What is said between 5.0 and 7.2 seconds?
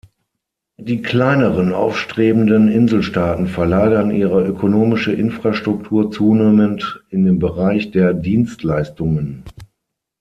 Infrastruktur zunehmend